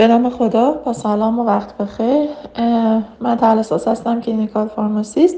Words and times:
به 0.00 0.06
نام 0.06 0.30
خدا 0.30 0.72
با 0.72 0.92
سلام 0.92 1.38
و 1.38 1.44
وقت 1.44 1.76
بخیر. 1.76 2.28
من 3.20 3.36
تحلساس 3.36 3.88
هستم 3.88 4.20
clinical 4.20 4.68
pharmacist. 4.68 5.36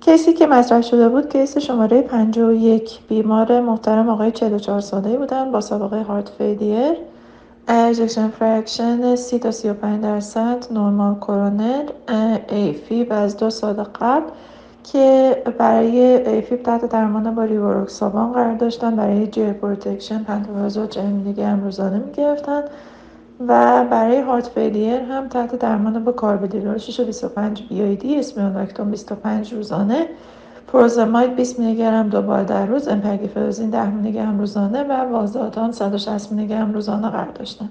case 0.00 0.26
ی 0.26 0.32
که 0.32 0.46
مطرح 0.46 0.82
شده 0.82 1.08
بود 1.08 1.32
case 1.32 1.58
شماره 1.58 2.02
51 2.02 2.98
بیمار 3.08 3.60
محترم 3.60 4.08
آقای 4.08 4.30
44 4.30 4.80
ساله 4.80 5.16
بودن 5.16 5.52
با 5.52 5.60
سابقه 5.60 6.02
heart 6.02 6.28
failure 6.28 6.96
ejection 7.68 8.28
fraction 8.28 9.16
30 9.16 9.38
تا 9.38 9.50
35 9.50 10.02
درصد 10.02 10.64
normal 10.70 11.14
coronary 11.14 11.84
AFib 12.48 13.12
از 13.12 13.36
دو 13.36 13.50
سال 13.50 13.74
قبل 13.74 14.30
که 14.84 15.42
برای 15.58 16.00
AFib 16.28 16.62
تحت 16.62 16.84
درمان 16.84 17.34
با 17.34 17.44
ریواروکسابان 17.44 18.32
قرار 18.32 18.54
داشتن 18.54 18.96
برای 18.96 19.26
GI 19.26 19.52
protection 19.52 20.22
پنتوپرازول 20.22 20.86
40 20.86 21.06
میلی 21.06 21.32
گرم 21.32 21.72
می‌گرفتن. 22.06 22.62
و 23.40 23.84
برای 23.90 24.20
heart 24.20 24.46
failure 24.46 25.00
هم 25.00 25.28
تحت 25.28 25.58
درمان 25.58 26.04
با 26.04 26.12
کارودیلول 26.12 26.78
625 26.78 27.62
بی 27.62 27.82
آی 27.82 27.96
دی 27.96 28.18
اسمیوناکتون 28.18 28.90
25 28.90 29.54
روزانه 29.54 30.06
فوروزماید 30.72 31.36
20 31.36 31.58
میلی 31.58 31.76
گرم 31.76 32.08
دو 32.08 32.22
بار 32.22 32.42
در 32.42 32.66
روز 32.66 32.88
امپاگلیفلوزین 32.88 33.70
10 33.70 33.90
میلی 33.90 34.12
گرم 34.12 34.38
روزانه 34.38 34.82
و 34.82 34.92
والزارتان 34.92 35.72
160 35.72 36.32
میلی 36.32 36.48
گرم 36.48 36.72
روزانه 36.72 37.08
قرار 37.08 37.30
داشتن. 37.34 37.68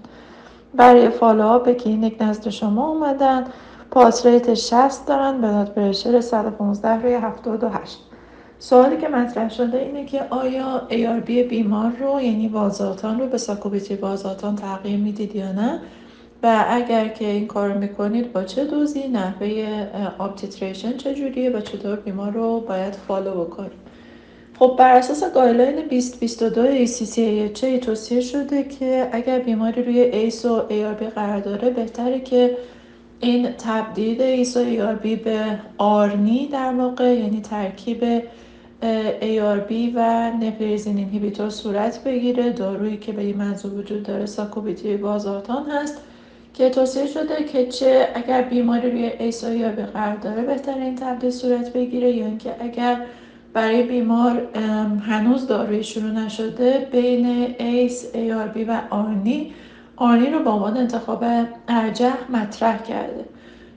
برای 0.75 1.09
follow-up 1.09 1.71
کلینیک 1.71 2.17
نزد 2.21 2.49
شما 2.49 2.87
اومدن. 2.87 3.43
pulse 3.91 4.25
rate 4.25 4.53
60 4.53 5.07
دارن 5.07 5.41
blood 5.41 5.73
pressure 5.73 6.21
115 6.21 7.01
روی 7.01 7.13
78 7.13 7.99
سوالی 8.63 8.97
که 8.97 9.07
مطرح 9.07 9.49
شده 9.49 9.77
اینه 9.77 10.05
که 10.05 10.21
آیا 10.29 10.87
ARB 10.89 11.29
بیمار 11.29 11.91
رو 11.99 12.21
یعنی 12.21 12.47
والزارتان 12.47 13.19
رو 13.19 13.27
به 13.27 13.37
ساکوبیتریل 13.37 13.95
والزارتان 13.95 14.55
تغییر 14.55 14.99
می‌دید 14.99 15.35
یا 15.35 15.51
نه؟ 15.51 15.79
و 16.43 16.65
اگر 16.69 17.07
که 17.07 17.27
این 17.27 17.47
کار 17.47 17.73
می‌کنید 17.73 18.33
با 18.33 18.43
چه 18.43 18.65
دوزی؟ 18.65 19.07
نحوه 19.07 19.87
up-titration 20.17 20.97
چجوریه؟ 20.97 21.49
و 21.49 21.61
چطور 21.61 21.95
بیمار 21.95 22.31
رو 22.31 22.59
باید 22.59 22.93
follow 22.93 23.45
بکنید 23.45 23.71
خب 24.59 24.75
بر 24.79 24.97
اساس 24.97 25.23
guideline 25.33 25.87
2022 25.87 26.85
ACC/AHA 26.85 27.85
توصیه 27.85 28.21
شده 28.21 28.63
که 28.63 29.09
اگر 29.11 29.39
بیماری 29.39 29.83
روی 29.83 29.99
ACE 29.99 30.45
و 30.45 30.59
ARB 30.69 31.03
قرار 31.03 31.39
داره 31.39 31.69
بهتره 31.69 32.19
که 32.19 32.57
این 33.19 33.51
تبدیل 33.51 34.21
ACE 34.21 34.57
و 34.57 34.63
ARB 34.63 35.07
به 35.07 35.59
ARNI 35.77 36.47
در 36.47 36.73
واقع 36.73 37.13
یعنی 37.13 37.41
ترکیب 37.41 38.03
ARB 39.21 39.71
و 39.95 40.31
neprilysin 40.31 40.97
inhibitor 40.97 41.49
صورت 41.49 42.03
بگیره. 42.03 42.49
دارویی 42.49 42.97
که 42.97 43.11
به 43.11 43.21
این 43.21 43.37
منظور 43.37 43.73
وجود 43.73 44.03
داره 44.03 44.25
ساکوبیتریل 44.25 44.97
والزارتان 44.97 45.69
هست 45.69 45.97
که 46.53 46.69
توصیه 46.69 47.07
شده 47.07 47.43
که 47.43 47.67
چه 47.67 48.07
اگر 48.15 48.41
بیماری 48.41 48.91
روی 48.91 49.05
ACE 49.05 49.43
یا 49.43 49.69
ARB 49.69 49.83
قرار 49.85 50.15
داره 50.15 50.41
بهتر 50.41 50.73
این 50.73 50.95
تبدیل 50.95 51.29
صورت 51.29 51.73
بگیره 51.73 52.11
یا 52.11 52.25
اینکه 52.25 52.55
اگر 52.59 53.05
برای 53.53 53.83
بیمار 53.83 54.47
هنوز 55.07 55.47
داروی 55.47 55.83
شروع 55.83 56.11
نشده 56.11 56.87
بین 56.91 57.55
ACE، 57.59 58.05
ARB 58.13 58.57
و 58.67 58.81
ARNI. 58.89 59.53
ARNI 59.95 60.29
رو 60.29 60.43
به 60.43 60.49
عنوان 60.49 60.77
انتخاب 60.77 61.25
ارجح 61.67 62.15
مطرح 62.29 62.83
کرده. 62.83 63.25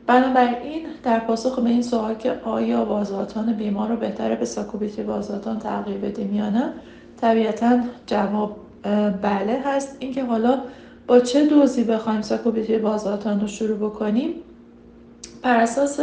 بنابراین 0.07 0.87
در 1.03 1.19
پاسخ 1.19 1.59
به 1.59 1.71
این 1.71 1.83
سوال 1.83 2.15
که 2.15 2.33
آیا 2.45 2.85
والزارتان 2.85 3.53
بیمار 3.53 3.89
رو 3.89 3.97
بهتره 3.97 4.37
به 4.37 4.45
ساکوبیتریل 4.45 5.03
والزارتان 5.03 5.59
تغییر 5.59 5.99
بدیم 5.99 6.35
یا 6.35 6.51
نه 6.51 6.73
طبیعتا 7.21 7.81
جواب 8.07 8.57
بله 9.23 9.63
هست. 9.65 9.97
اینکه 9.99 10.25
حالا 10.25 10.59
با 11.07 11.21
چه 11.21 11.47
دوزی 11.47 11.85
بخوایم 11.85 12.23
ساکوبیتی 12.23 12.79
بازاتان 12.79 13.41
رو 13.41 13.47
شروع 13.47 13.77
بکنیم؟ 13.77 14.35
بر 15.43 15.61
اساس 15.61 16.01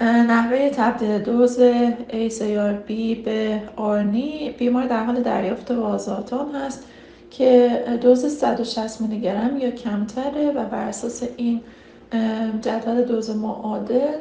نحوه 0.00 0.70
تبدیل 0.70 1.18
دوز 1.18 1.58
ACRB 2.10 2.92
به 3.24 3.62
آرنی 3.76 4.54
بیمار 4.58 4.86
در 4.86 5.04
حال 5.04 5.22
دریافت 5.22 5.72
بازاتان 5.72 6.54
هست 6.54 6.84
که 7.30 7.84
دوز 8.00 8.26
160 8.26 9.00
میلی 9.00 9.20
گرم 9.20 9.58
یا 9.58 9.70
کمتره 9.70 10.50
و 10.50 10.64
بر 10.64 10.88
اساس 10.88 11.22
این 11.36 11.60
جدول 12.62 13.02
دوز 13.02 13.30
معادل 13.30 14.16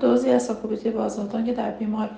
دوزی 0.00 0.30
از 0.30 0.42
ساکوبیتی 0.42 0.90
بازاتان 0.90 1.44
که 1.44 1.52
در 1.52 1.70
بیمار 1.70 2.10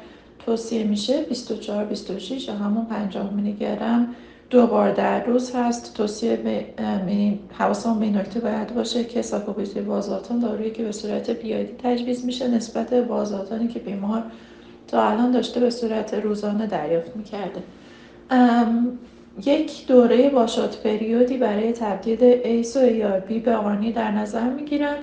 توصیه 0.47 0.85
میشه 0.85 1.23
24 1.23 1.85
26 1.85 2.49
یا 2.49 2.55
همون 2.55 2.85
50 2.85 3.33
میلی 3.33 3.53
گرم 3.53 4.15
دو 4.51 4.67
بار 4.67 4.93
در 4.93 5.25
روز 5.25 5.55
هست. 5.55 5.95
توصیه 5.95 6.37
به 6.37 6.65
حواسمون 7.53 7.99
به 7.99 8.05
این 8.05 8.17
نکته 8.17 8.41
باید 8.41 8.75
باشه 8.75 9.05
که 9.05 9.23
ساکوبیتی 9.23 9.81
بازاتان 9.81 10.39
دارویی 10.39 10.71
که 10.71 10.85
به 10.85 10.93
صورت 10.93 11.31
بیادی 11.31 11.73
تجویز 11.83 12.25
میشه 12.25 12.49
نسبت 12.49 12.95
بازاتانی 12.95 13.69
که 13.69 13.79
بیمار 13.79 14.23
تا 14.89 15.03
الان 15.03 15.31
داشته 15.31 15.61
به 15.61 15.71
صورت 15.71 16.15
روزانه 16.15 16.67
دریافت 16.67 17.17
می‌کرده. 17.17 17.63
یک 19.47 19.87
دوره 19.87 20.31
باشات 20.31 20.83
پریودی 20.83 21.37
برای 21.37 21.73
تبدیل 21.73 22.23
ایس 22.23 22.77
و 22.77 22.81
بی 23.29 23.39
به 23.39 23.57
آرنی 23.57 23.93
در 23.93 24.11
نظر 24.11 24.51
می‌گیرن 24.51 24.97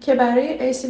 که 0.00 0.14
برای 0.14 0.62
ACE 0.62 0.84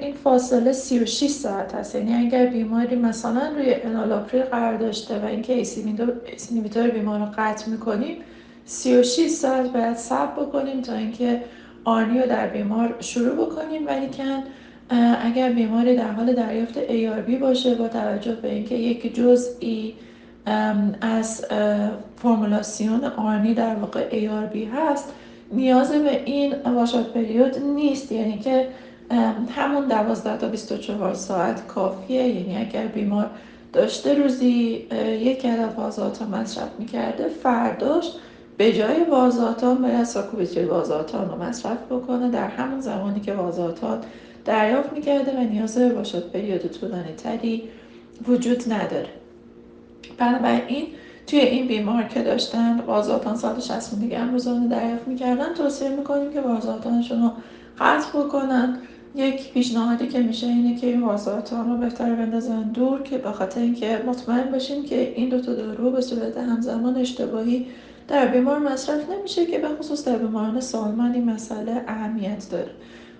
این 0.00 0.14
فاصله 0.24 0.72
36 0.72 1.30
ساعت 1.30 1.74
هست 1.74 1.94
یعنی 1.94 2.14
اگر 2.14 2.46
بیماری 2.46 2.96
مثلا 2.96 3.48
روی 3.56 3.74
انالاپریل 3.74 4.42
قرار 4.42 4.76
داشته 4.76 5.18
و 5.18 5.24
اینکه 5.24 5.52
ACE 5.52 5.78
inhibitor 6.50 6.88
بیمار 6.88 7.20
رو 7.20 7.26
قطع 7.38 7.70
می‌کنیم 7.70 8.16
36 8.64 9.28
ساعت 9.28 9.72
باید 9.72 9.96
صبر 9.96 10.42
بکنیم 10.42 10.82
تا 10.82 10.94
اینکه 10.94 11.42
ARNI 11.84 12.18
رو 12.20 12.26
در 12.26 12.46
بیمار 12.46 12.94
شروع 13.00 13.46
بکنیم. 13.46 13.86
ولی 13.86 14.06
کن 14.06 14.42
اگر 15.22 15.52
بیماری 15.52 15.96
در 15.96 16.10
حال 16.10 16.34
دریافت 16.34 16.74
ARB 16.86 17.30
باشه 17.40 17.74
با 17.74 17.88
توجه 17.88 18.34
به 18.34 18.52
اینکه 18.52 18.74
یک 18.74 19.14
جزئی 19.14 19.94
از 21.00 21.44
فرمولاسیون 22.22 23.04
ARNI 23.04 23.54
در 23.54 23.74
واقع 23.74 24.08
ARB 24.10 24.56
هست. 24.74 25.12
نیاز 25.52 25.92
به 25.92 26.22
این 26.24 26.54
واشات 26.62 27.12
پریود 27.12 27.58
نیست 27.58 28.12
یعنی 28.12 28.38
که 28.38 28.68
همون 29.56 29.88
12 29.88 30.36
تا 30.36 30.48
24 30.48 31.14
ساعت 31.14 31.66
کافیه. 31.66 32.28
یعنی 32.28 32.56
اگر 32.56 32.86
بیمار 32.86 33.30
داشته 33.72 34.14
روزی 34.14 34.86
یک 35.20 35.46
عدد 35.46 35.74
وازاتان 35.76 36.28
مصرف 36.28 36.68
می‌کرده 36.78 37.28
فرداش 37.28 38.12
به 38.56 38.72
جای 38.72 39.04
وازاتان 39.10 39.82
باید 39.82 40.04
ساکوبیتری 40.04 40.64
وازاتان 40.64 41.30
رو 41.30 41.42
مصرف 41.42 41.78
بکنه. 41.90 42.30
در 42.30 42.48
همون 42.48 42.80
زمانی 42.80 43.20
که 43.20 43.32
وازاتان 43.32 43.98
دریافت 44.44 44.92
می‌کرده 44.92 45.36
و 45.36 45.40
نیاز 45.40 45.78
به 45.78 45.94
واشات 45.94 46.24
پریود 46.32 46.66
طولانی 46.66 47.12
تری 47.16 47.62
وجود 48.28 48.72
نداره. 48.72 49.08
بنابراین 50.18 50.86
توی 51.26 51.38
این 51.38 51.66
بیمار 51.66 52.02
که 52.02 52.22
داشتن 52.22 52.80
وازاتان 52.86 53.36
160 53.36 53.92
میلی 53.92 54.08
گرم 54.08 54.32
روزانه 54.32 54.68
دریافت 54.68 55.08
می‌کردن 55.08 55.54
توصیه 55.54 55.88
می‌کنیم 55.88 56.32
که 56.32 56.40
وازاتانشون 56.40 57.22
رو 57.22 57.30
قطع 57.78 58.18
بکنن. 58.18 58.78
یک 59.14 59.52
پیشنهادی 59.52 60.08
که 60.08 60.20
میشه 60.20 60.46
اینه 60.46 60.76
که 60.76 60.86
این 60.86 61.02
وازاتان 61.02 61.70
رو 61.70 61.76
بهتر 61.76 62.14
بندازن 62.14 62.62
دور 62.62 63.02
که 63.02 63.18
به 63.18 63.32
خاطر 63.32 63.60
اینکه 63.60 64.02
مطمئن 64.06 64.50
باشیم 64.50 64.84
که 64.84 65.12
این 65.16 65.28
دو 65.28 65.40
تا 65.40 65.54
دارو 65.54 65.90
به 65.90 66.00
صورت 66.00 66.36
همزمان 66.36 66.96
اشتباهی 66.96 67.66
در 68.08 68.26
بیمار 68.26 68.58
مصرف 68.58 69.10
نمیشه 69.10 69.46
که 69.46 69.58
به 69.58 69.68
خصوص 69.68 70.04
در 70.04 70.16
بیماران 70.16 70.60
سالمن 70.60 71.12
این 71.14 71.30
مسئله 71.30 71.84
اهمیت 71.88 72.48
داره. 72.50 72.70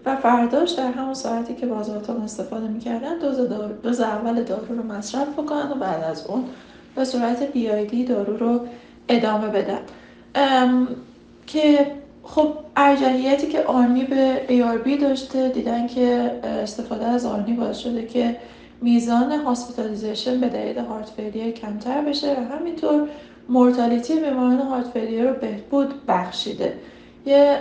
و 0.06 0.16
فرداش 0.16 0.70
در 0.70 0.92
همون 0.92 1.15
ساعتی 1.15 1.54
که 1.54 1.66
وازاتان 1.66 2.22
استفاده 2.22 2.69
می‌کردن 2.69 3.19
دوز, 3.19 3.36
دوز 3.82 4.00
اول 4.00 4.42
دارو 4.42 4.76
رو 4.76 4.82
مصرف 4.82 5.28
بکنن 5.28 5.70
و 5.70 5.75
بعد 5.75 6.04
از 6.04 6.26
اون 6.26 6.44
به 6.94 7.04
صورت 7.04 7.53
BID 7.53 8.04
دارو 8.04 8.37
رو 8.37 8.60
ادامه 9.09 9.49
بدن. 9.49 9.81
که 11.47 11.86
خب 12.22 12.54
ارجحیتی 12.77 13.47
که 13.47 13.62
ARNI 13.62 14.04
به 14.04 14.41
ARB 14.48 15.01
داشته 15.01 15.48
دیدن 15.48 15.86
که 15.86 16.30
استفاده 16.45 17.07
از 17.07 17.27
ARNI 17.27 17.53
باعث 17.53 17.78
شده 17.78 18.07
که 18.07 18.36
میزان 18.83 19.33
hospitalization 19.33 20.41
به 20.41 20.48
دلیل 20.48 20.78
heart 20.78 21.10
failure 21.16 21.50
کمتر 21.51 22.01
بشه 22.01 22.33
و 22.33 22.57
همینطور 22.57 23.09
mortality 23.48 24.15
بیماران 24.15 24.59
heart 24.59 24.86
failure 24.86 25.28
رو 25.28 25.34
بهبود 25.34 26.07
بخشیده. 26.09 26.74
یه 27.27 27.59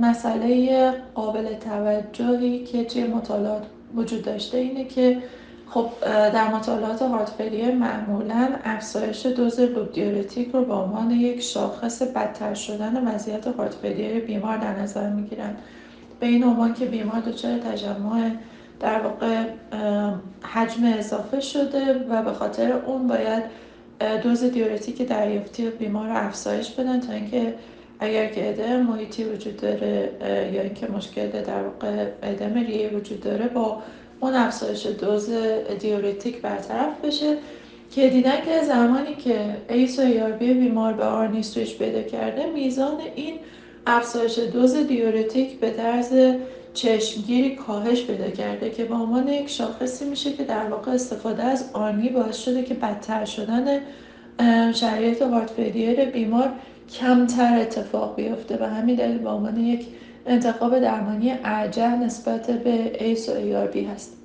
مسئله 0.00 0.90
قابل 1.14 1.54
توجهی 1.54 2.64
که 2.64 2.84
توی 2.84 3.04
مطالعات 3.04 3.62
وجود 3.96 4.22
داشته 4.22 4.58
اینه 4.58 4.84
که 4.84 5.18
خب 5.68 5.90
در 6.04 6.54
مطالعات 6.54 7.02
هارت 7.02 7.28
فیلیر 7.30 7.74
معمولا 7.74 8.48
افزایش 8.64 9.26
دوز 9.26 9.60
لوب 9.60 9.92
دیورتیک 9.92 10.50
رو 10.52 10.64
به 10.64 10.74
عنوان 10.74 11.10
یک 11.10 11.40
شاخص 11.40 12.02
بدتر 12.02 12.54
شدن 12.54 13.14
وضعیت 13.14 13.46
هارت 13.46 13.74
فیلیر 13.74 14.24
بیمار 14.24 14.56
در 14.56 14.78
نظر 14.78 15.10
می‌گیرن 15.10 15.56
به 16.20 16.26
این 16.26 16.44
عنوان 16.44 16.74
که 16.74 16.86
بیمار 16.86 17.20
دچار 17.20 17.58
تجمع 17.58 18.30
در 18.80 19.00
واقع 19.00 19.44
حجم 20.42 20.84
اضافه 20.98 21.40
شده 21.40 22.06
و 22.08 22.22
به 22.22 22.32
خاطر 22.32 22.72
اون 22.72 23.06
باید 23.06 23.42
دوز 24.22 24.44
دیورتیک 24.44 25.02
دریافتی 25.02 25.70
بیمار 25.70 26.08
رو 26.08 26.26
افزایش 26.26 26.70
بدن 26.70 27.00
تا 27.00 27.12
اینکه 27.12 27.54
اگر 28.00 28.26
که 28.26 28.48
ادم 28.48 28.80
محیطی 28.80 29.24
وجود 29.24 29.56
داره 29.56 30.12
یا 30.54 30.62
اینکه 30.62 30.86
مشکل 30.86 31.28
در 31.28 31.62
واقع 31.62 32.06
ادم 32.22 32.54
ریه 32.54 32.88
وجود 32.88 33.20
داره 33.20 33.48
با 33.48 33.82
اون 34.20 34.34
افزایش 34.34 34.86
دوز 34.86 35.30
دیورتیک 35.78 36.40
برطرف 36.40 37.04
بشه 37.04 37.36
که 37.90 38.08
دیدن 38.08 38.44
که 38.44 38.64
زمانی 38.64 39.14
که 39.14 39.56
ACE 39.68 39.98
و 39.98 40.02
بیمار 40.38 40.92
به 40.92 41.04
ARNI 41.04 41.42
switch 41.42 41.78
پیدا 41.78 42.02
کرده 42.02 42.46
میزان 42.46 42.94
این 43.14 43.38
افزایش 43.86 44.38
دوز 44.38 44.76
دیورتیک 44.76 45.60
به 45.60 45.70
طرز 45.70 46.36
چشمگیری 46.74 47.56
کاهش 47.56 48.02
پیدا 48.02 48.30
کرده 48.30 48.70
که 48.70 48.84
به 48.84 48.94
عنوان 48.94 49.28
یک 49.28 49.48
شاخصی 49.48 50.04
میشه 50.04 50.32
که 50.32 50.44
در 50.44 50.66
واقع 50.68 50.92
استفاده 50.92 51.42
از 51.42 51.70
ARNI 51.72 52.08
باعث 52.08 52.38
شده 52.38 52.62
که 52.62 52.74
بدتر 52.74 53.24
شدن 53.24 53.80
شرایط 54.72 55.22
heart 55.22 55.60
بیمار 56.12 56.52
کمتر 56.92 57.58
اتفاق 57.60 58.16
بیفته. 58.16 58.58
و 58.60 58.64
همین 58.64 58.96
دلیل 58.96 59.18
به 59.18 59.28
عنوان 59.28 59.56
یک 59.56 59.86
انتخاب 60.26 60.78
درمانی 60.78 61.34
ارجح 61.44 61.96
نسبت 61.96 62.50
به 62.50 63.04
ACE 63.04 63.28
و 63.28 63.66
ARB 63.72 63.84
هست. 63.84 64.16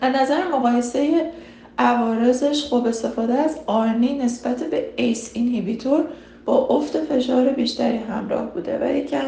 از 0.00 0.14
نظر 0.14 0.48
مقایسه 0.48 1.30
عوارضش 1.78 2.64
خب 2.64 2.86
استفاده 2.86 3.34
از 3.34 3.58
ARNI 3.66 4.18
نسبت 4.18 4.62
به 4.62 4.86
ACE 4.96 5.30
inhibitor 5.34 6.04
با 6.44 6.66
افت 6.66 6.98
فشار 6.98 7.48
بیشتری 7.48 7.96
همراه 7.96 8.46
بوده. 8.46 8.78
ولی 8.78 9.04
که 9.04 9.20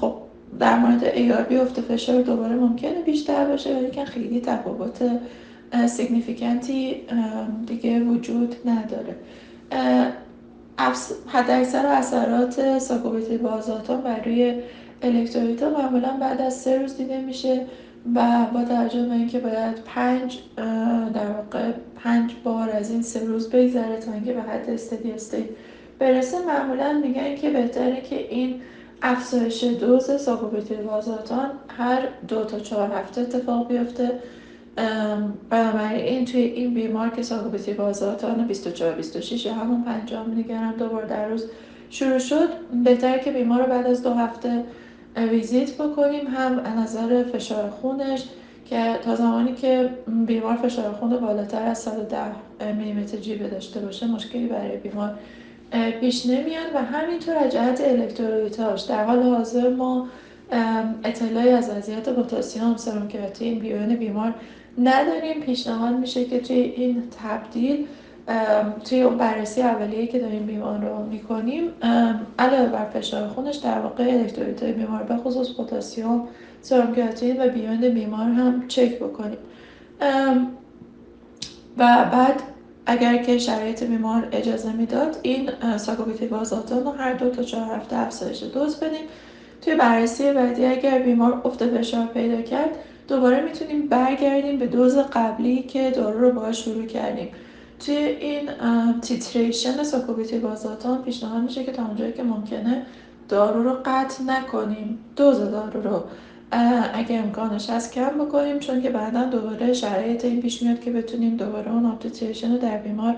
خب 0.00 0.14
در 0.58 0.78
مورد 0.78 1.04
ARB 1.48 1.56
افت 1.56 1.80
فشار 1.80 2.22
دوباره 2.22 2.54
ممکنه 2.54 3.02
بیشتر 3.02 3.44
باشه 3.44 3.76
ولی 3.76 3.90
که 3.90 4.04
خیلی 4.04 4.40
تفاوت 4.40 5.02
significant 5.86 6.87
ی 6.87 6.96
دیگه 7.66 8.00
وجود 8.00 8.56
نداره. 8.64 9.16
حد 11.26 11.50
اکثر 11.50 11.86
اثرات 11.86 12.78
ساکوبیتریل 12.78 13.38
والسارتان 13.38 14.00
بر 14.00 14.24
روی 14.24 14.62
الکترولیت 15.02 15.62
معمولا 15.62 16.16
بعد 16.20 16.40
از 16.40 16.54
سه 16.54 16.78
روز 16.78 16.96
دیده 16.96 17.20
میشه 17.20 17.66
و 18.14 18.46
با 18.54 18.64
توجه 18.64 19.02
به 19.06 19.12
اینکه 19.12 19.38
باید 19.38 19.76
پنج 19.86 20.38
در 21.14 21.30
واقع 21.30 21.70
پنج 21.96 22.32
بار 22.44 22.70
از 22.70 22.90
این 22.90 23.02
سه 23.02 23.24
روز 23.24 23.50
بگذره 23.50 23.96
تا 23.96 24.12
اینکه 24.12 24.32
به 24.32 24.42
حد 24.42 24.70
steady 24.70 25.12
state 25.12 25.44
برسه 25.98 26.46
معمولا 26.46 26.92
میگن 26.92 27.36
که 27.36 27.50
بهتره 27.50 28.00
که 28.00 28.28
این 28.28 28.60
افزایش 29.02 29.64
دوز 29.64 30.10
ساکوبیتریل 30.20 30.74
والسارتان 30.74 31.50
هر 31.78 32.08
دو 32.28 32.44
تا 32.44 32.58
چهار 32.58 32.92
هفته 32.92 33.20
اتفاق 33.20 33.68
بیفته. 33.68 34.10
بنابراین 35.50 36.24
توی 36.24 36.40
این 36.40 36.74
بیمار 36.74 37.08
که 37.08 37.22
ساکوبیتی 37.22 37.72
بازاتان 37.72 38.46
24 38.46 38.92
26 38.92 39.46
یا 39.46 39.54
همون 39.54 39.84
50 39.84 40.26
میلی 40.26 40.42
گرم 40.42 40.74
دوبار 40.78 41.04
در 41.04 41.28
روز 41.28 41.46
شروع 41.90 42.18
شد. 42.18 42.48
بهتر 42.84 43.18
که 43.18 43.32
بیمار 43.32 43.60
رو 43.60 43.66
بعد 43.66 43.86
از 43.86 44.02
دو 44.02 44.14
هفته 44.14 44.64
ویزیت 45.16 45.74
بکنیم. 45.74 46.26
هم 46.26 46.60
نظر 46.78 47.22
فشار 47.22 47.70
خونش 47.70 48.24
که 48.64 48.98
تا 49.04 49.14
زمانی 49.16 49.54
که 49.54 49.90
بیمار 50.26 50.56
فشار 50.56 50.92
خون 50.92 51.16
بالاتر 51.16 51.62
از 51.62 51.78
110 51.78 52.18
میلیمتر 52.76 53.16
جیبه 53.16 53.48
داشته 53.48 53.80
باشه 53.80 54.06
مشکلی 54.06 54.46
برای 54.46 54.76
بیمار 54.76 55.14
پیش 56.00 56.26
نمیاد. 56.26 56.66
و 56.74 56.82
همینطور 56.82 57.36
از 57.36 57.52
جهت 57.52 57.80
الکترولیتاش. 57.80 58.82
در 58.82 59.04
حال 59.04 59.22
حاضر 59.22 59.68
ما 59.68 60.08
اطلاعی 61.04 61.48
از 61.48 61.70
وضعیت 61.70 62.08
پتاسیم 62.08 62.76
سرم 62.76 63.08
کراتین 63.08 63.58
بیوین 63.58 63.96
بیمار 63.96 64.34
نداریم. 64.78 65.40
پیشنهاد 65.40 65.94
میشه 65.94 66.24
که 66.24 66.40
توی 66.40 66.56
این 66.56 67.02
تبدیل 67.22 67.86
توی 68.84 69.02
اون 69.02 69.18
بررسی 69.18 69.62
اولیه 69.62 70.06
که 70.06 70.18
داریم 70.18 70.46
بیمار 70.46 70.78
رو 70.78 71.06
می‌کنیم 71.06 71.70
علاوه 72.38 72.66
بر 72.66 72.84
فشار 72.84 73.28
خونش 73.28 73.56
در 73.56 73.78
واقع 73.78 74.04
الکترولیت 74.04 74.64
بیمار 74.64 75.02
به 75.02 75.16
خصوص 75.16 75.60
پتاسیم 75.60 76.22
سرم 76.62 76.94
و 77.38 77.48
بیوند 77.48 77.84
بیمار 77.84 78.28
هم 78.28 78.68
چک 78.68 78.98
بکنیم. 78.98 79.38
و 81.78 82.06
بعد 82.12 82.42
اگر 82.86 83.16
که 83.16 83.38
شرایط 83.38 83.84
بیمار 83.84 84.28
اجازه 84.32 84.72
می‌داد 84.72 85.16
این 85.22 85.50
ساکوبیتی 85.76 86.26
بازاتان 86.26 86.84
رو 86.84 86.90
هر 86.90 87.14
دو 87.14 87.30
تا 87.30 87.42
چهار 87.42 87.76
هفته 87.76 87.96
افزایش 87.96 88.42
دوز 88.42 88.76
بدیم. 88.76 89.04
توی 89.62 89.74
بررسی 89.74 90.32
بعدی 90.32 90.66
اگر 90.66 90.98
بیمار 90.98 91.42
افت 91.44 91.66
فشار 91.66 92.06
پیدا 92.06 92.42
کرد 92.42 92.70
دوباره 93.08 93.44
می‌تونیم 93.44 93.88
برگردیم 93.88 94.58
به 94.58 94.66
دوز 94.66 94.98
قبلی 94.98 95.62
که 95.62 95.90
دارو 95.90 96.20
رو 96.20 96.32
باهاش 96.32 96.64
شروع 96.64 96.86
کردیم. 96.86 97.28
توی 97.86 97.94
این 97.96 98.50
titration 99.00 99.82
ساکوبیتریل 99.82 100.38
والسارتان 100.38 101.02
پیشنهاد 101.02 101.42
میشه 101.42 101.64
که 101.64 101.72
تا 101.72 101.86
اونجایی 101.86 102.12
که 102.12 102.22
ممکنه 102.22 102.86
دارو 103.28 103.62
رو 103.62 103.76
قطع 103.84 104.24
نکنیم. 104.24 104.98
دوز 105.16 105.38
دارو 105.38 105.82
رو. 105.82 106.04
اگه 106.94 107.18
امکانش 107.18 107.70
هست 107.70 107.92
کم 107.92 108.08
بکنیم 108.08 108.58
چون 108.58 108.82
که 108.82 108.90
بعدا 108.90 109.24
دوباره 109.24 109.72
شرایط 109.72 110.24
این 110.24 110.42
پیش 110.42 110.62
میاد 110.62 110.80
که 110.80 110.90
بتونیم 110.90 111.36
دوباره 111.36 111.72
اون 111.72 111.86
up-titration 111.86 112.52
رو 112.52 112.58
در 112.58 112.78
بیمار 112.78 113.16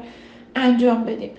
انجام 0.54 1.04
بدیم. 1.04 1.30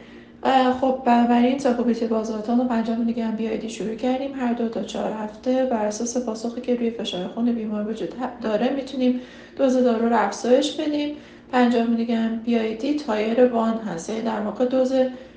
خب 0.82 1.02
بنابراین 1.06 1.60
ساکوبیتریل 1.60 2.08
والسارتان 2.08 2.60
رو 2.60 2.64
50 2.64 2.90
میلی 2.90 3.14
گرم 3.14 3.36
BID 3.36 3.70
شروع 3.70 3.96
کردیم. 3.96 4.34
هر 4.34 4.54
دو 4.54 4.70
تا 4.70 4.84
چهار 4.84 5.12
هفته 5.12 5.66
بر 5.66 5.86
اساس 5.86 6.18
پاسخی 6.18 6.62
که 6.62 6.76
روی 6.76 6.90
فشار 6.90 7.28
خون 7.28 7.52
بیمار 7.52 7.90
وجود 7.90 8.14
داره 8.42 8.70
می‌تونیم 8.70 9.20
دوز 9.58 9.78
دارو 9.78 10.10
رو 10.10 10.16
افزایش 10.20 10.72
بدیم. 10.72 11.16
50 11.52 11.88
میلی 11.88 12.06
گرم 12.06 12.40
BID 12.46 12.96
tier 12.96 13.46
one 13.46 13.78
هست. 13.78 14.10
یعنی 14.10 14.22
در 14.22 14.40
واقع 14.40 14.66
دوز 14.66 14.94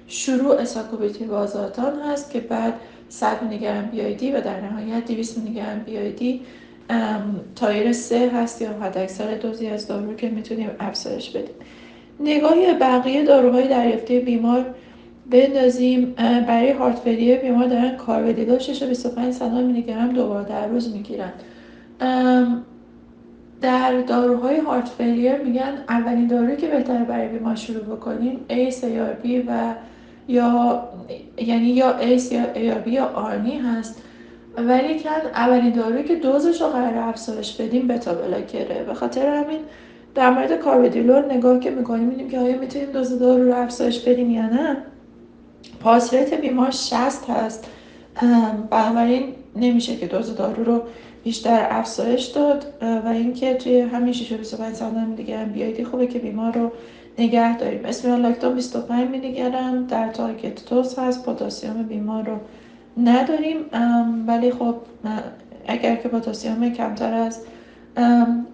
شروع 0.06 0.64
ساکوبیتریل 0.64 1.24
والسارتان 1.24 2.00
هست 2.00 2.30
که 2.30 2.40
بعد 2.40 2.74
100 3.08 3.42
میلی 3.42 3.58
گرم 3.58 3.86
BID 3.86 4.32
و 4.32 4.40
در 4.40 4.60
نهایت 4.60 5.06
200 5.06 5.38
میلی 5.38 5.54
گرم 5.54 5.82
BID 5.86 6.40
tier 7.56 7.92
سه 7.92 8.30
هست 8.34 8.62
یا 8.62 8.68
حد 8.80 8.98
اکثر 8.98 9.34
دوزی 9.34 9.66
از 9.66 9.86
دارو 9.86 10.14
که 10.14 10.30
می‌تونیم 10.30 10.70
افزایش 10.80 11.30
بدیم. 11.30 11.54
نگاهی 12.20 12.74
بقیه 12.74 13.24
داروهای 13.24 13.68
دریافتی 13.68 14.20
بیمار 14.20 14.74
بندازیم. 15.30 16.14
برای 16.48 16.70
هارت 16.70 16.98
فیلیر 16.98 17.38
بیمار 17.38 17.66
دارن 17.66 17.96
کاربدیدول 17.96 18.58
6 18.58 18.82
25 18.82 19.34
سنال 19.34 19.64
میلی 19.64 19.82
گرم 19.82 20.12
دوبار 20.12 20.42
در 20.42 20.66
روز 20.66 20.94
می‌گیرن. 20.94 21.32
در 23.60 24.00
داروهای 24.00 24.56
هارت 24.56 24.88
فیلیر 24.88 25.36
میگن 25.36 25.84
اولین 25.88 26.26
دارویی 26.26 26.56
که 26.56 26.66
بهتره 26.66 27.04
برای 27.04 27.28
بیمار 27.28 27.54
شروع 27.54 27.82
بکنیم 27.96 28.40
ACRB 28.48 29.28
و 29.48 29.74
یا 30.28 30.82
یعنی 31.38 31.66
یا 31.66 31.96
ACE 32.00 32.32
یا 32.32 32.44
ARB 32.54 32.88
یا 32.88 33.04
آرنی 33.04 33.58
هست. 33.58 34.02
ولی 34.56 35.00
کن 35.00 35.10
اولین 35.34 35.70
دارویی 35.70 36.04
که 36.04 36.16
دوزش 36.16 36.60
رو 36.60 36.66
قرار 36.66 36.98
افزایش 36.98 37.56
بدیم 37.60 37.88
بتا 37.88 38.14
بلاکره. 38.14 38.84
به 38.84 38.94
خاطر 38.94 39.26
همین 39.26 39.58
در 40.14 40.30
مورد 40.30 40.56
کاربدیلول 40.56 41.24
نگاه 41.24 41.60
که 41.60 41.70
می‌کنیم 41.70 42.08
میدیم 42.08 42.28
که 42.28 42.38
آیا 42.38 42.58
می‌تونیم 42.58 42.90
دوز 42.90 43.18
دارو 43.18 43.44
رو 43.44 43.54
افزایش 43.54 44.00
بدیم 44.00 44.30
یا 44.30 44.46
نه؟ 44.46 44.76
پاس 45.80 46.14
بیمار 46.14 46.70
60 46.70 47.30
هست. 47.30 47.66
بنابراین 48.70 49.24
نمیشه 49.56 49.96
که 49.96 50.06
دوز 50.06 50.36
دارو 50.36 50.64
رو 50.64 50.82
بیشتر 51.24 51.66
افزایش 51.70 52.24
داد 52.24 52.66
و 53.04 53.08
اینکه 53.08 53.54
توی 53.54 53.80
همین 53.80 54.12
6 54.12 54.32
25 54.32 54.74
سالم 54.74 55.14
دیگه 55.14 55.38
هم 55.38 55.52
بیایدی 55.52 55.84
خوبه 55.84 56.06
که 56.06 56.18
بیمار 56.18 56.52
رو 56.52 56.72
نگه 57.18 57.58
داریم. 57.58 57.84
اسمیال 57.84 58.20
لاکتون 58.20 58.54
25 58.54 59.10
میلی 59.10 59.32
گرم 59.32 59.86
در 59.86 60.08
تارگت 60.08 60.64
توز 60.64 60.98
هست. 60.98 61.26
پتاسیم 61.26 61.82
بیمار 61.82 62.24
رو 62.24 62.36
نداریم. 63.02 63.56
ولی 64.26 64.50
خب 64.50 64.74
اگر 65.66 65.96
که 65.96 66.08
پتاسیم 66.08 66.72
کمتر 66.72 67.14
از 67.14 67.40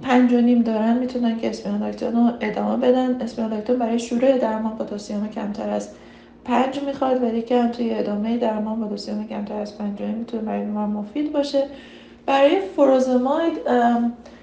پنج 0.03 0.33
و 0.33 0.41
نیم 0.41 0.63
دارن 0.63 0.99
می‌تونن 0.99 1.39
که 1.39 1.51
اسپینالاکتون 1.51 2.15
رو 2.15 2.33
ادامه 2.41 2.89
بدن. 2.89 3.21
اسپینالاکتون 3.21 3.79
برای 3.79 3.99
شروع 3.99 4.39
درمان 4.39 4.77
پتاسیم 4.77 5.29
کمتر 5.29 5.71
از 5.71 5.89
پنج 6.47 6.83
می‌خواد 6.83 7.23
ولی 7.23 7.43
که 7.43 7.63
هم 7.63 7.69
توی 7.69 7.95
ادامه 7.95 8.39
درمان 8.39 8.89
پتاسیم 8.89 9.29
کمتر 9.29 9.61
از 9.61 9.79
پنج 9.79 10.01
می‌تونه 10.01 10.43
برای 10.43 10.65
بیمار 10.65 10.87
مفید 10.87 11.33
باشه. 11.33 11.65
برای 12.27 12.61
فروزماید 12.61 13.59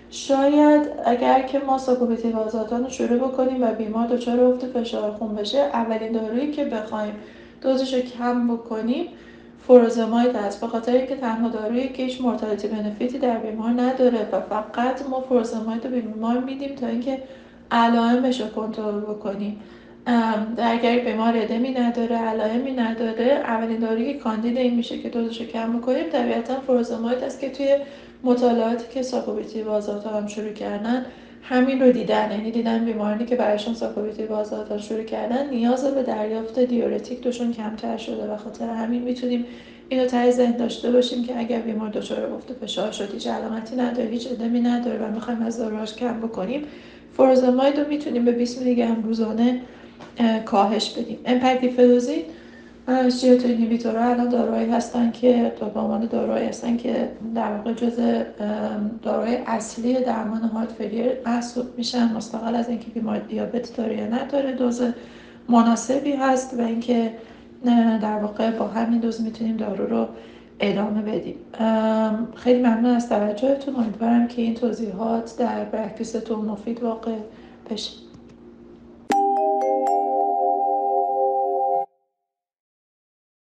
شاید 0.09 0.87
اگر 1.05 1.41
که 1.41 1.59
ما 1.59 1.79
بازاتان 2.33 2.83
رو 2.83 2.89
شروع 2.89 3.17
بکنیم 3.17 3.63
و 3.63 3.73
بیمار 3.73 4.07
دچار 4.07 4.39
افت 4.39 4.65
فشار 4.65 5.11
خون 5.11 5.35
بشه 5.35 5.57
اولین 5.57 6.11
دارویی 6.11 6.51
که 6.51 6.65
بخوایم 6.65 7.13
دوزش 7.61 7.93
رو 7.93 7.99
کم 7.99 8.47
بکنیم 8.47 9.07
فروزماید 9.67 10.35
هست 10.35 10.61
به 10.61 10.67
خاطر 10.67 10.91
اینکه 10.91 11.15
تنها 11.15 11.49
دارویی 11.49 11.89
که 11.89 12.03
هیچ 12.03 12.21
مرتبطی 12.21 12.67
بنفیتی 12.67 13.17
در 13.19 13.37
بیمار 13.37 13.69
نداره 13.69 14.27
و 14.31 14.41
فقط 14.41 15.09
ما 15.09 15.21
فروزماید 15.21 15.85
رو 15.85 15.91
به 15.91 16.01
بیمار 16.01 16.37
میدیم 16.37 16.75
تا 16.75 16.87
اینکه 16.87 17.23
علائمش 17.71 18.41
رو 18.41 18.47
کنترل 18.47 18.99
بکنیم. 18.99 19.59
اگر 20.57 20.99
بیمار 20.99 21.33
ادمی 21.37 21.71
نداره 21.71 22.15
علائمی 22.15 22.71
نداره 22.71 23.25
اولین 23.25 23.79
دارویی 23.79 24.13
که 24.13 24.19
کاندید 24.19 24.57
این 24.57 24.75
میشه 24.75 24.99
که 24.99 25.09
دوزش 25.09 25.41
رو 25.41 25.47
کم 25.47 25.79
بکنیم 25.79 26.09
طبیعتا 26.09 26.59
فروزماید 26.59 27.23
است 27.23 27.39
که 27.39 27.49
توی 27.49 27.75
مطالعاتی 28.23 28.85
که 28.93 29.01
ساکوبیتی 29.01 29.63
بازات 29.63 30.05
هم 30.07 30.27
شروع 30.27 30.51
کردن 30.51 31.05
همین 31.41 31.81
رو 31.81 31.91
دیدن. 31.91 32.31
یعنی 32.31 32.51
دیدن 32.51 32.85
بیمارانی 32.85 33.25
که 33.25 33.35
برایشون 33.35 33.73
ساکوبیتی 33.73 34.25
بازدادان 34.25 34.77
شروع 34.77 35.03
کردن 35.03 35.49
نیاز 35.49 35.85
به 35.85 36.03
دریافت 36.03 36.59
دیورتیک 36.59 37.21
دوشون 37.21 37.51
کمتر 37.51 37.97
شده 37.97 38.33
و 38.33 38.37
خاطر 38.37 38.69
همین 38.69 39.01
می‌تونیم 39.01 39.45
اینو 39.89 40.05
ته 40.05 40.31
ذهن 40.31 40.57
داشته 40.57 40.91
باشیم 40.91 41.23
که 41.23 41.39
اگر 41.39 41.59
بیمار 41.59 41.89
دچار 41.89 42.33
افت 42.33 42.53
فشار 42.53 42.91
شد 42.91 43.13
هیچ 43.13 43.27
علامتی 43.27 43.75
نداره 43.75 44.09
هیچ 44.09 44.27
ادمی 44.31 44.59
نداره 44.59 44.97
و 44.97 45.11
می‌خوایم 45.11 45.41
از 45.41 45.57
داروهاش 45.57 45.95
کم 45.95 46.19
بکنیم 46.21 46.63
فوروزماید 47.17 47.79
رو 47.79 47.87
می‌تونیم 47.87 48.25
به 48.25 48.31
20 48.31 48.61
میلی 48.61 48.75
گرم 48.75 49.03
روزانه 49.03 49.61
کاهش 50.45 50.89
بدیم. 50.89 51.17
امپاگلیفلوزین 51.25 52.21
SGLT2 53.21 53.45
inhibitor 53.45 54.03
ها 54.03 54.09
الان 54.09 54.29
داروهایی 54.29 54.69
هستن 54.69 55.11
که 55.11 55.51
به 55.73 55.79
عنوان 55.79 56.05
داروهایی 56.05 56.47
هستن 56.47 56.77
که 56.77 57.09
در 57.35 57.51
واقع 57.57 57.73
جز 57.73 57.99
داروهای 59.03 59.37
اصلی 59.47 59.93
درمان 59.93 60.41
heart 60.41 60.71
failure 60.71 61.11
محسوب 61.25 61.65
میشن. 61.77 62.13
مستقل 62.13 62.55
از 62.55 62.69
اینکه 62.69 62.89
بیمار 62.89 63.19
دیابت 63.19 63.75
داره 63.77 63.97
یا 63.97 64.07
نداره 64.07 64.51
دوز 64.51 64.81
مناسبی 65.49 66.11
هست 66.11 66.53
و 66.59 66.61
اینکه 66.61 67.11
در 68.01 68.17
واقع 68.17 68.51
با 68.51 68.67
همین 68.67 68.99
دوز 68.99 69.21
می‌تونیم 69.21 69.57
دارو 69.57 69.87
رو 69.87 70.07
ادامه 70.59 71.01
بدیم. 71.01 71.35
خیلی 72.35 72.59
ممنون 72.59 72.95
از 72.95 73.09
توجهتون. 73.09 73.75
امیدوارم 73.75 74.27
که 74.27 74.41
این 74.41 74.53
توضیحات 74.53 75.35
در 75.37 75.65
پرکتیستون 75.65 76.45
مفید 76.45 76.83
واقع 76.83 77.15
بشه. 77.69 77.91